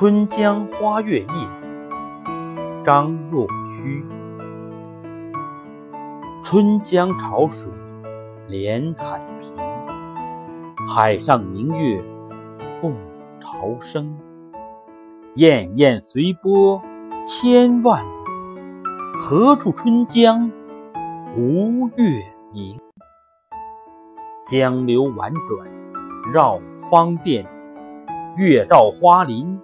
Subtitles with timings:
[0.00, 1.26] 春江花月夜，
[2.84, 4.06] 张若虚。
[6.44, 7.68] 春江潮水
[8.46, 9.56] 连海平，
[10.88, 12.00] 海上明月
[12.80, 12.94] 共
[13.40, 14.16] 潮生。
[15.34, 16.80] 滟滟随波
[17.26, 18.08] 千万里，
[19.20, 20.48] 何处春江
[21.36, 22.04] 无月
[22.52, 22.80] 明？
[24.46, 25.68] 江流宛转
[26.32, 27.44] 绕芳甸，
[28.36, 29.58] 月照花林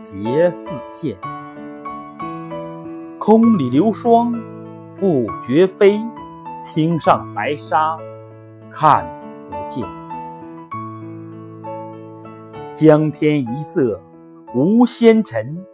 [0.00, 1.16] 结似线。
[3.18, 4.32] 空里流霜
[4.98, 6.00] 不觉飞，
[6.64, 7.98] 汀上白沙
[8.70, 9.06] 看
[9.40, 9.86] 不见。
[12.74, 14.00] 江天一色
[14.54, 15.64] 无纤尘，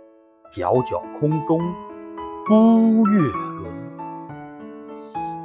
[0.50, 1.60] 皎皎空中
[2.46, 3.64] 孤月轮。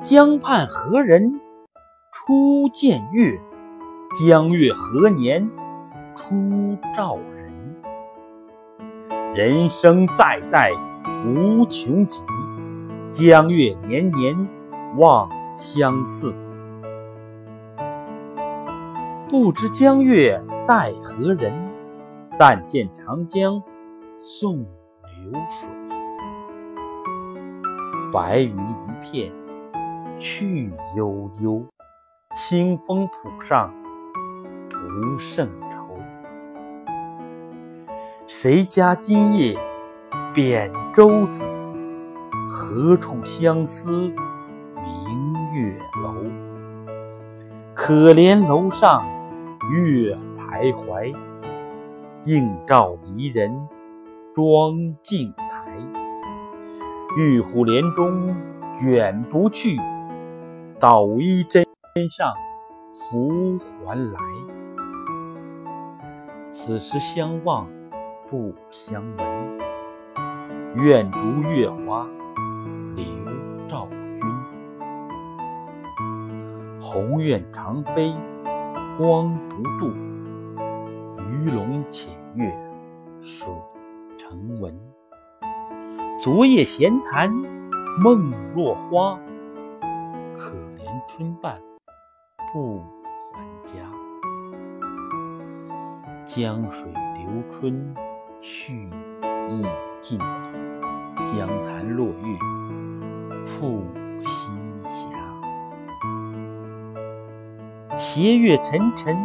[0.01, 1.39] 江畔何人
[2.11, 3.39] 初见月？
[4.25, 5.47] 江月何年
[6.15, 7.38] 初照人？
[9.39, 10.73] 人生代代
[11.25, 12.21] 无穷极，
[13.09, 14.35] 江月年年
[14.97, 16.35] 望相似。
[19.29, 21.53] 不知江月待何人？
[22.37, 23.63] 但见长江
[24.19, 25.69] 送流水。
[28.11, 29.31] 白云一片
[30.19, 31.65] 去悠悠，
[32.33, 33.73] 清风浦上
[34.69, 35.78] 不胜愁。
[38.31, 39.57] 谁家今夜
[40.35, 41.47] 扁舟子？
[42.47, 44.13] 何处相思明
[45.51, 46.13] 月楼？
[47.73, 49.03] 可怜楼上
[49.73, 51.15] 月徘徊，
[52.25, 53.67] 映照离人
[54.35, 55.75] 妆镜台。
[57.17, 58.35] 玉户帘中
[58.79, 59.75] 卷不去，
[60.79, 61.65] 捣衣砧
[62.15, 62.31] 上
[62.93, 64.19] 拂还来。
[66.51, 67.67] 此时相望
[68.29, 69.57] 不相闻，
[70.75, 71.19] 愿逐
[71.49, 72.05] 月华
[72.95, 73.03] 流
[73.67, 74.21] 照君。
[76.79, 78.15] 鸿雁长飞
[78.99, 79.91] 光不度，
[81.17, 82.55] 鱼龙潜跃
[83.19, 83.51] 水
[84.15, 84.79] 成文。
[86.21, 87.33] 昨夜闲谈
[87.99, 89.19] 梦落花，
[90.37, 91.59] 可怜春半
[92.53, 92.83] 不
[93.33, 93.73] 还家。
[96.27, 97.91] 江水流春
[98.41, 98.89] 去
[99.49, 99.65] 意
[100.01, 103.83] 尽，江潭落月复
[104.23, 104.51] 西
[104.85, 105.07] 斜。
[107.97, 109.17] 斜月沉沉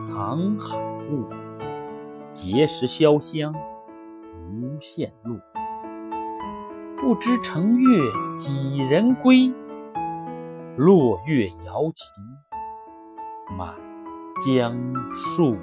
[0.00, 0.78] 藏海
[1.10, 1.28] 雾，
[2.32, 3.54] 碣石潇湘
[4.50, 5.38] 无限路。
[6.96, 8.00] 不知乘月
[8.34, 9.52] 几人归？
[10.76, 12.24] 落月摇情
[13.56, 13.74] 满
[14.46, 14.74] 江
[15.10, 15.56] 树。